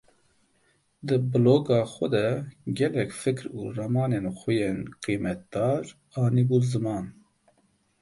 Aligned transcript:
Di 1.07 1.15
bloga 1.33 1.79
xwe 1.91 2.07
de 2.15 2.27
gelek 2.77 3.11
fikr 3.21 3.45
û 3.59 3.59
ramanên 3.77 4.25
xwe 4.37 4.53
yên 4.61 4.79
qîmetdar 5.03 5.83
anîbû 6.23 6.57
ziman. 6.71 7.05